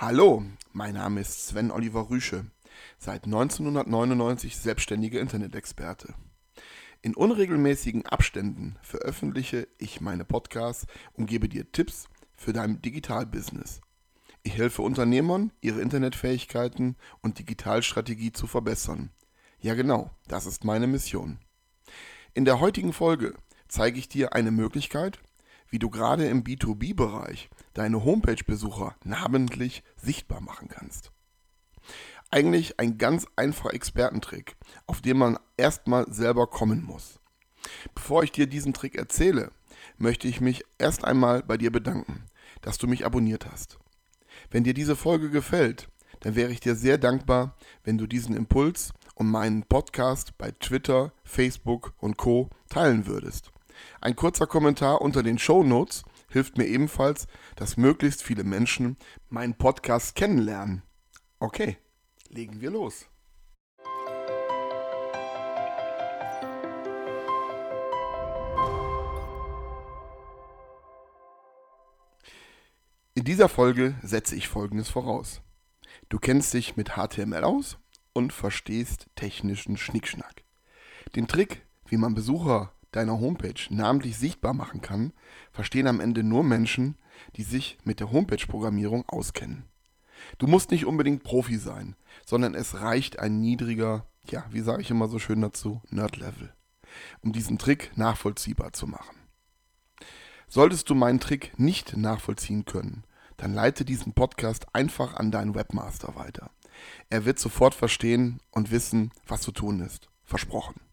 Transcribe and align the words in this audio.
Hallo, 0.00 0.44
mein 0.70 0.94
Name 0.94 1.22
ist 1.22 1.48
Sven 1.48 1.72
Oliver 1.72 2.08
Rüsche, 2.08 2.44
seit 3.00 3.24
1999 3.24 4.56
selbstständiger 4.56 5.18
Internet-Experte. 5.18 6.14
In 7.02 7.16
unregelmäßigen 7.16 8.06
Abständen 8.06 8.76
veröffentliche 8.80 9.66
ich 9.76 10.00
meine 10.00 10.24
Podcasts 10.24 10.86
und 11.14 11.26
gebe 11.26 11.48
dir 11.48 11.72
Tipps 11.72 12.08
für 12.36 12.52
dein 12.52 12.80
Digitalbusiness. 12.80 13.80
Ich 14.44 14.56
helfe 14.56 14.82
Unternehmern, 14.82 15.50
ihre 15.62 15.80
Internetfähigkeiten 15.80 16.94
und 17.20 17.40
Digitalstrategie 17.40 18.30
zu 18.30 18.46
verbessern. 18.46 19.10
Ja 19.58 19.74
genau, 19.74 20.12
das 20.28 20.46
ist 20.46 20.62
meine 20.62 20.86
Mission. 20.86 21.40
In 22.34 22.44
der 22.44 22.60
heutigen 22.60 22.92
Folge 22.92 23.34
zeige 23.66 23.98
ich 23.98 24.08
dir 24.08 24.32
eine 24.32 24.52
Möglichkeit, 24.52 25.18
wie 25.68 25.80
du 25.80 25.90
gerade 25.90 26.28
im 26.28 26.44
B2B-Bereich 26.44 27.50
deine 27.74 28.04
Homepage-Besucher 28.04 28.94
namentlich 29.04 29.82
sichtbar 29.96 30.40
machen 30.40 30.68
kannst. 30.68 31.12
Eigentlich 32.30 32.78
ein 32.78 32.98
ganz 32.98 33.26
einfacher 33.36 33.72
Expertentrick, 33.72 34.56
auf 34.86 35.00
den 35.00 35.16
man 35.16 35.38
erstmal 35.56 36.12
selber 36.12 36.46
kommen 36.46 36.82
muss. 36.82 37.20
Bevor 37.94 38.22
ich 38.22 38.32
dir 38.32 38.46
diesen 38.46 38.74
Trick 38.74 38.96
erzähle, 38.96 39.50
möchte 39.96 40.28
ich 40.28 40.40
mich 40.40 40.64
erst 40.78 41.04
einmal 41.04 41.42
bei 41.42 41.56
dir 41.56 41.72
bedanken, 41.72 42.24
dass 42.60 42.78
du 42.78 42.86
mich 42.86 43.06
abonniert 43.06 43.46
hast. 43.50 43.78
Wenn 44.50 44.64
dir 44.64 44.74
diese 44.74 44.96
Folge 44.96 45.30
gefällt, 45.30 45.88
dann 46.20 46.34
wäre 46.34 46.50
ich 46.50 46.60
dir 46.60 46.74
sehr 46.74 46.98
dankbar, 46.98 47.56
wenn 47.84 47.98
du 47.98 48.06
diesen 48.06 48.36
Impuls 48.36 48.92
und 49.14 49.28
meinen 49.28 49.62
Podcast 49.62 50.36
bei 50.38 50.50
Twitter, 50.52 51.12
Facebook 51.24 51.94
und 51.98 52.16
Co 52.16 52.50
teilen 52.68 53.06
würdest. 53.06 53.52
Ein 54.00 54.16
kurzer 54.16 54.46
Kommentar 54.46 55.00
unter 55.00 55.22
den 55.22 55.38
Show 55.38 55.62
Notes 55.62 56.02
hilft 56.28 56.58
mir 56.58 56.66
ebenfalls, 56.66 57.26
dass 57.56 57.76
möglichst 57.76 58.22
viele 58.22 58.44
Menschen 58.44 58.96
meinen 59.28 59.54
Podcast 59.54 60.14
kennenlernen. 60.14 60.82
Okay, 61.38 61.76
legen 62.28 62.60
wir 62.60 62.70
los. 62.70 63.06
In 73.14 73.24
dieser 73.24 73.48
Folge 73.48 73.96
setze 74.02 74.36
ich 74.36 74.46
Folgendes 74.46 74.88
voraus. 74.88 75.40
Du 76.08 76.20
kennst 76.20 76.54
dich 76.54 76.76
mit 76.76 76.90
HTML 76.90 77.42
aus 77.42 77.78
und 78.12 78.32
verstehst 78.32 79.08
technischen 79.16 79.76
Schnickschnack. 79.76 80.44
Den 81.16 81.26
Trick, 81.26 81.66
wie 81.86 81.96
man 81.96 82.14
Besucher 82.14 82.72
deiner 82.98 83.20
Homepage 83.20 83.60
namentlich 83.70 84.18
sichtbar 84.18 84.52
machen 84.52 84.80
kann, 84.80 85.12
verstehen 85.52 85.86
am 85.86 86.00
Ende 86.00 86.22
nur 86.22 86.42
Menschen, 86.42 86.96
die 87.36 87.42
sich 87.42 87.78
mit 87.84 88.00
der 88.00 88.10
Homepage-Programmierung 88.12 89.08
auskennen. 89.08 89.64
Du 90.38 90.48
musst 90.48 90.72
nicht 90.72 90.84
unbedingt 90.84 91.22
Profi 91.22 91.58
sein, 91.58 91.94
sondern 92.26 92.54
es 92.54 92.80
reicht 92.80 93.18
ein 93.20 93.40
niedriger, 93.40 94.06
ja, 94.28 94.44
wie 94.50 94.60
sage 94.60 94.82
ich 94.82 94.90
immer 94.90 95.08
so 95.08 95.18
schön 95.18 95.40
dazu, 95.40 95.80
Nerd-Level, 95.90 96.52
um 97.22 97.32
diesen 97.32 97.58
Trick 97.58 97.96
nachvollziehbar 97.96 98.72
zu 98.72 98.88
machen. 98.88 99.16
Solltest 100.48 100.90
du 100.90 100.94
meinen 100.94 101.20
Trick 101.20 101.58
nicht 101.58 101.96
nachvollziehen 101.96 102.64
können, 102.64 103.04
dann 103.36 103.54
leite 103.54 103.84
diesen 103.84 104.12
Podcast 104.12 104.74
einfach 104.74 105.14
an 105.14 105.30
deinen 105.30 105.54
Webmaster 105.54 106.16
weiter. 106.16 106.50
Er 107.10 107.24
wird 107.24 107.38
sofort 107.38 107.74
verstehen 107.74 108.40
und 108.50 108.70
wissen, 108.72 109.12
was 109.26 109.42
zu 109.42 109.52
tun 109.52 109.80
ist. 109.80 110.08
Versprochen. 110.24 110.87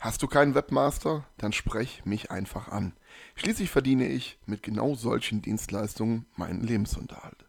Hast 0.00 0.22
du 0.22 0.28
keinen 0.28 0.54
Webmaster? 0.54 1.24
Dann 1.38 1.52
sprech 1.52 2.04
mich 2.04 2.30
einfach 2.30 2.68
an. 2.68 2.92
Schließlich 3.34 3.68
verdiene 3.68 4.06
ich 4.06 4.38
mit 4.46 4.62
genau 4.62 4.94
solchen 4.94 5.42
Dienstleistungen 5.42 6.26
meinen 6.36 6.62
Lebensunterhalt. 6.62 7.44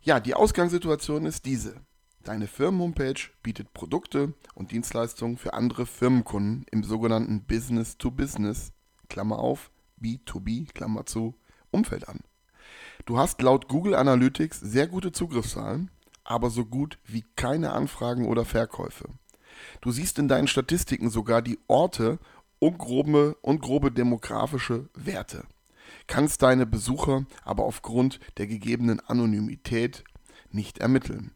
Ja, 0.00 0.20
die 0.20 0.34
Ausgangssituation 0.34 1.26
ist 1.26 1.44
diese. 1.44 1.80
Deine 2.22 2.46
Firmenhomepage 2.46 3.30
bietet 3.42 3.72
Produkte 3.72 4.34
und 4.54 4.70
Dienstleistungen 4.70 5.38
für 5.38 5.54
andere 5.54 5.86
Firmenkunden 5.86 6.66
im 6.70 6.84
sogenannten 6.84 7.42
Business-to-Business, 7.42 8.72
Klammer 9.08 9.40
auf, 9.40 9.72
B2B, 10.00 10.72
Klammer 10.72 11.04
zu, 11.04 11.34
Umfeld 11.72 12.08
an. 12.08 12.20
Du 13.06 13.18
hast 13.18 13.42
laut 13.42 13.66
Google 13.66 13.96
Analytics 13.96 14.60
sehr 14.60 14.86
gute 14.86 15.10
Zugriffszahlen, 15.10 15.90
aber 16.22 16.50
so 16.50 16.64
gut 16.64 17.00
wie 17.06 17.24
keine 17.34 17.72
Anfragen 17.72 18.28
oder 18.28 18.44
Verkäufe. 18.44 19.08
Du 19.80 19.90
siehst 19.90 20.18
in 20.18 20.28
deinen 20.28 20.48
Statistiken 20.48 21.10
sogar 21.10 21.42
die 21.42 21.58
Orte 21.66 22.18
und 22.58 22.78
grobe, 22.78 23.36
und 23.40 23.60
grobe 23.60 23.90
demografische 23.90 24.88
Werte, 24.94 25.44
kannst 26.06 26.42
deine 26.42 26.66
Besucher 26.66 27.24
aber 27.44 27.64
aufgrund 27.64 28.20
der 28.36 28.46
gegebenen 28.46 29.00
Anonymität 29.00 30.04
nicht 30.50 30.78
ermitteln. 30.78 31.32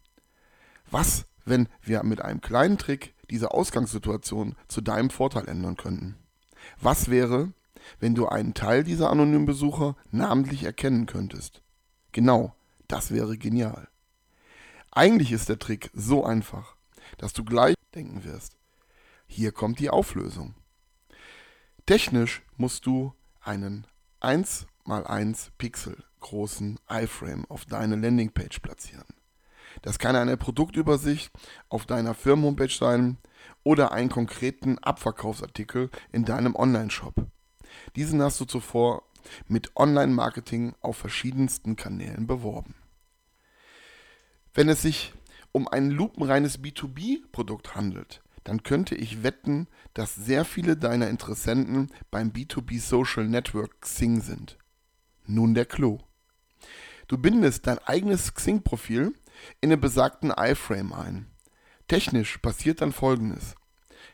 Was, 0.90 1.26
wenn 1.44 1.68
wir 1.82 2.02
mit 2.02 2.20
einem 2.20 2.40
kleinen 2.40 2.78
Trick 2.78 3.14
diese 3.30 3.52
Ausgangssituation 3.52 4.56
zu 4.68 4.80
deinem 4.80 5.10
Vorteil 5.10 5.48
ändern 5.48 5.76
könnten? 5.76 6.16
Was 6.80 7.08
wäre, 7.10 7.52
wenn 7.98 8.14
du 8.14 8.28
einen 8.28 8.54
Teil 8.54 8.84
dieser 8.84 9.10
anonymen 9.10 9.46
Besucher 9.46 9.96
namentlich 10.10 10.64
erkennen 10.64 11.06
könntest? 11.06 11.62
Genau, 12.12 12.54
das 12.88 13.10
wäre 13.10 13.38
genial. 13.38 13.88
Eigentlich 14.90 15.32
ist 15.32 15.48
der 15.48 15.58
Trick 15.58 15.90
so 15.94 16.24
einfach 16.24 16.71
dass 17.18 17.32
du 17.32 17.44
gleich 17.44 17.74
denken 17.94 18.24
wirst. 18.24 18.56
Hier 19.26 19.52
kommt 19.52 19.78
die 19.78 19.90
Auflösung. 19.90 20.54
Technisch 21.86 22.42
musst 22.56 22.86
du 22.86 23.12
einen 23.40 23.86
1 24.20 24.66
x 24.84 25.06
1 25.06 25.52
Pixel 25.58 26.04
großen 26.20 26.78
iFrame 26.88 27.44
auf 27.48 27.66
deine 27.66 27.96
Landingpage 27.96 28.60
platzieren. 28.60 29.04
Das 29.82 29.98
kann 29.98 30.16
eine 30.16 30.36
Produktübersicht 30.36 31.30
auf 31.68 31.86
deiner 31.86 32.14
Firmenhomepage 32.14 32.76
sein 32.78 33.18
oder 33.64 33.92
einen 33.92 34.10
konkreten 34.10 34.78
Abverkaufsartikel 34.78 35.90
in 36.12 36.24
deinem 36.24 36.54
Online-Shop. 36.54 37.14
Diesen 37.96 38.22
hast 38.22 38.40
du 38.40 38.44
zuvor 38.44 39.02
mit 39.48 39.76
Online-Marketing 39.76 40.74
auf 40.80 40.96
verschiedensten 40.96 41.76
Kanälen 41.76 42.26
beworben. 42.26 42.74
Wenn 44.54 44.68
es 44.68 44.82
sich 44.82 45.14
um 45.52 45.68
ein 45.68 45.90
lupenreines 45.90 46.60
B2B-Produkt 46.60 47.74
handelt, 47.74 48.22
dann 48.44 48.62
könnte 48.62 48.94
ich 48.94 49.22
wetten, 49.22 49.68
dass 49.94 50.14
sehr 50.14 50.44
viele 50.44 50.76
deiner 50.76 51.08
Interessenten 51.08 51.92
beim 52.10 52.30
B2B 52.30 52.80
Social 52.80 53.28
Network 53.28 53.82
Xing 53.82 54.20
sind. 54.20 54.58
Nun 55.26 55.54
der 55.54 55.66
Clou. 55.66 55.98
Du 57.06 57.18
bindest 57.18 57.66
dein 57.66 57.78
eigenes 57.78 58.34
Xing-Profil 58.34 59.14
in 59.60 59.70
den 59.70 59.80
besagten 59.80 60.30
iFrame 60.30 60.92
ein. 60.92 61.26
Technisch 61.86 62.38
passiert 62.38 62.80
dann 62.80 62.92
folgendes. 62.92 63.54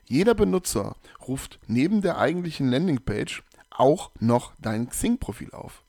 Jeder 0.04 0.34
Benutzer 0.34 0.96
ruft 1.26 1.60
neben 1.66 2.02
der 2.02 2.18
eigentlichen 2.18 2.68
Landingpage 2.68 3.44
auch 3.70 4.10
noch 4.18 4.52
dein 4.58 4.88
Xing-Profil 4.88 5.52
auf. 5.52 5.84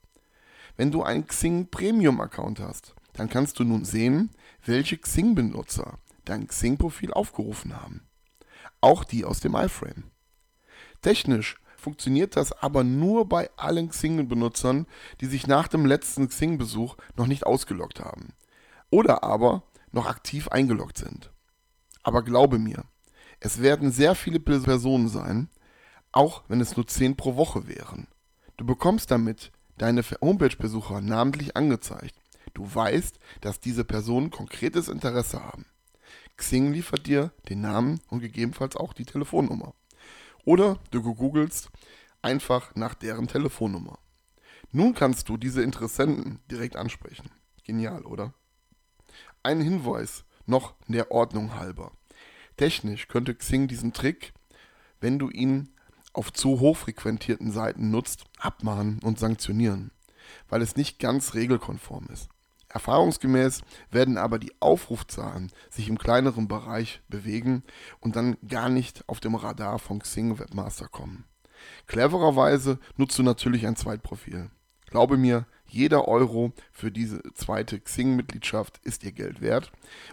Wenn 0.77 0.91
du 0.91 1.03
einen 1.03 1.25
Xing 1.25 1.69
Premium-Account 1.69 2.59
hast, 2.59 2.95
dann 3.19 3.28
kannst 3.28 3.59
du 3.59 3.66
nun 3.66 3.84
sehen, 3.84 4.30
welche 4.66 4.97
Xing-Benutzer 4.97 6.00
dein 6.24 6.47
Xing-Profil 6.47 7.12
aufgerufen 7.12 7.75
haben. 7.75 8.07
Auch 8.80 9.03
die 9.03 9.25
aus 9.25 9.41
dem 9.41 9.56
iFrame. 9.56 10.06
Technisch 11.02 11.58
funktioniert 11.75 12.38
das 12.38 12.53
aber 12.53 12.85
nur 12.85 13.28
bei 13.28 13.50
allen 13.58 13.90
Xing-Benutzern, 13.90 14.88
die 15.19 15.25
sich 15.25 15.47
nach 15.47 15.68
dem 15.68 15.85
letzten 15.85 16.29
Xing-Besuch 16.29 16.96
noch 17.18 17.28
nicht 17.28 17.46
ausgeloggt 17.46 18.00
haben. 18.00 18.31
Oder 18.90 19.22
aber 19.22 19.63
noch 19.91 20.06
aktiv 20.06 20.47
eingeloggt 20.47 20.97
sind. 20.97 21.29
Aber 22.03 22.24
glaube 22.24 22.58
mir, 22.58 22.85
es 23.41 23.62
werden 23.62 23.91
sehr 23.91 24.16
viele 24.16 24.40
Personen 24.40 25.09
sein, 25.09 25.50
auch 26.13 26.44
wenn 26.47 26.62
es 26.62 26.78
nur 26.78 26.88
10 26.88 27.18
pro 27.18 27.35
Woche 27.35 27.68
wären. 27.68 28.08
Du 28.56 28.66
bekommst 28.66 29.12
damit 29.12 29.52
deine 29.78 30.03
Homepage-Besucher 30.22 31.02
namentlich 31.02 31.58
angezeigt 31.58 32.16
Du 32.59 32.75
weißt, 32.75 33.22
dass 33.40 33.61
diese 33.61 33.85
Personen 33.85 34.32
konkretes 34.32 34.90
Interesse 34.90 35.41
haben. 35.41 35.66
Xing 36.35 36.73
liefert 36.73 37.08
dir 37.08 37.32
den 37.47 37.61
Namen 37.61 38.02
und 38.09 38.20
gegebenenfalls 38.20 38.76
auch 38.76 38.91
die 38.91 39.06
Telefonnummer. 39.06 39.73
Oder 40.44 40.78
du 40.91 41.02
googelst 41.02 41.70
einfach 42.22 42.76
nach 42.76 42.96
deren 42.96 43.29
Telefonnummer. 43.29 43.97
Nun 44.73 44.94
kannst 44.94 45.29
du 45.29 45.38
diese 45.38 45.64
Interessenten 45.64 46.41
direkt 46.52 46.76
ansprechen. 46.76 47.32
Genial, 47.64 48.03
oder? 48.03 48.34
Ein 49.41 49.62
Hinweis 49.62 50.26
noch 50.46 50.73
der 50.90 51.12
Ordnung 51.12 51.55
halber. 51.55 51.94
Technisch 52.58 53.08
könnte 53.08 53.35
Xing 53.35 53.70
diesen 53.70 53.94
Trick, 53.94 54.34
wenn 55.00 55.17
du 55.17 55.29
ihn 55.29 55.70
auf 56.12 56.34
zu 56.34 56.59
hochfrequentierten 56.59 57.53
Seiten 57.53 57.90
nutzt, 57.90 58.26
abmahnen 58.38 59.00
und 59.02 59.17
sanktionieren, 59.17 59.91
weil 60.50 60.62
es 60.62 60.76
nicht 60.76 61.00
ganz 61.00 61.35
regelkonform 61.35 62.08
ist. 62.12 62.28
Erfahrungsgemäß 62.69 63.61
werden 63.91 64.17
aber 64.17 64.39
die 64.39 64.53
Aufrufzahlen 64.59 65.51
sich 65.69 65.89
im 65.89 65.97
kleineren 65.97 66.47
Bereich 66.47 67.01
bewegen 67.09 67.63
und 67.99 68.16
dann 68.16 68.37
gar 68.47 68.69
nicht 68.69 69.07
auf 69.07 69.19
dem 69.19 69.35
Radar 69.35 69.79
von 69.79 69.99
Xing 69.99 70.39
Webmaster 70.39 70.87
kommen. 70.87 71.25
Clevererweise 71.87 72.79
nutzt 72.95 73.17
du 73.17 73.23
natürlich 73.23 73.67
ein 73.67 73.75
Zweitprofil. 73.75 74.49
Glaube 74.85 75.17
mir, 75.17 75.45
Jeder 75.69 76.07
Euro 76.07 76.51
für 76.71 76.91
diese 76.91 77.21
zweite 77.33 77.79
Xing-Mitgliedschaft 77.79 78.79
ist 78.83 79.03
ihr 79.03 79.11
Geld 79.11 79.39
wert. 79.39 79.71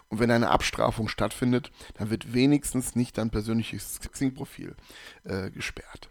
Und 0.08 0.20
wenn 0.20 0.30
eine 0.30 0.50
Abstrafung 0.50 1.08
stattfindet, 1.08 1.72
dann 1.94 2.10
wird 2.10 2.34
wenigstens 2.34 2.94
nicht 2.94 3.16
dein 3.16 3.30
persönliches 3.30 3.98
Xing-Profil 4.00 4.76
äh, 5.24 5.50
gesperrt. 5.50 6.10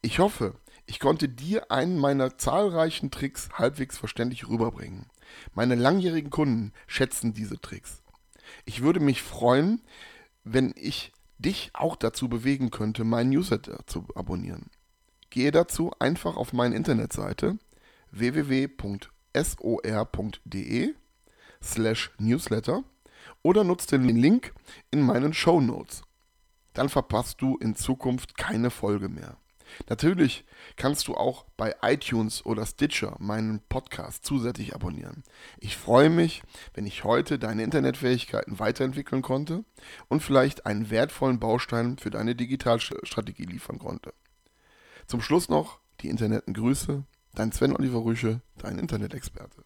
Ich 0.00 0.18
hoffe, 0.18 0.56
ich 0.84 0.98
konnte 0.98 1.28
dir 1.28 1.70
einen 1.70 1.96
meiner 1.96 2.36
zahlreichen 2.38 3.12
Tricks 3.12 3.50
halbwegs 3.52 3.98
verständlich 3.98 4.48
rüberbringen. 4.48 5.06
Meine 5.54 5.74
langjährigen 5.74 6.30
Kunden 6.30 6.72
schätzen 6.86 7.34
diese 7.34 7.60
Tricks. 7.60 8.02
Ich 8.64 8.82
würde 8.82 9.00
mich 9.00 9.22
freuen, 9.22 9.82
wenn 10.44 10.72
ich 10.76 11.12
dich 11.38 11.70
auch 11.74 11.96
dazu 11.96 12.28
bewegen 12.28 12.70
könnte, 12.70 13.04
meinen 13.04 13.30
Newsletter 13.30 13.80
zu 13.86 14.06
abonnieren. 14.14 14.70
Gehe 15.30 15.50
dazu 15.50 15.92
einfach 15.98 16.36
auf 16.36 16.52
meine 16.52 16.76
Internetseite 16.76 17.58
www.sor.de 18.10 18.94
slash 21.62 22.10
newsletter 22.18 22.84
oder 23.42 23.64
nutze 23.64 23.98
den 23.98 24.16
Link 24.16 24.52
in 24.90 25.02
meinen 25.02 25.32
Show 25.32 25.60
Notes. 25.60 26.02
Dann 26.74 26.88
verpasst 26.88 27.40
du 27.40 27.56
in 27.58 27.74
Zukunft 27.74 28.36
keine 28.36 28.70
Folge 28.70 29.08
mehr. 29.08 29.36
Natürlich 29.88 30.44
kannst 30.76 31.08
du 31.08 31.14
auch 31.14 31.44
bei 31.56 31.74
iTunes 31.82 32.44
oder 32.44 32.66
Stitcher 32.66 33.16
meinen 33.18 33.60
Podcast 33.68 34.24
zusätzlich 34.24 34.74
abonnieren. 34.74 35.22
Ich 35.58 35.76
freue 35.76 36.10
mich, 36.10 36.42
wenn 36.74 36.86
ich 36.86 37.04
heute 37.04 37.38
deine 37.38 37.62
Internetfähigkeiten 37.62 38.58
weiterentwickeln 38.58 39.22
konnte 39.22 39.64
und 40.08 40.22
vielleicht 40.22 40.66
einen 40.66 40.90
wertvollen 40.90 41.38
Baustein 41.38 41.98
für 41.98 42.10
deine 42.10 42.34
Digitalstrategie 42.34 43.44
liefern 43.44 43.78
konnte. 43.78 44.14
Zum 45.06 45.20
Schluss 45.20 45.48
noch 45.48 45.80
die 46.00 46.08
Interneten 46.08 46.54
Grüße, 46.54 47.04
dein 47.34 47.52
Sven 47.52 47.76
Oliver 47.76 48.04
Rüsche, 48.04 48.40
dein 48.58 48.78
Internet-Experte. 48.78 49.64